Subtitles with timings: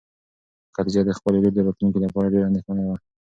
[0.75, 2.97] خدیجه د خپلې لور د راتلونکي لپاره ډېره اندېښمنه وه.